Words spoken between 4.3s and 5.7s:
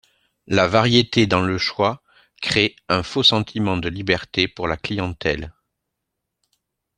pour la clientèle.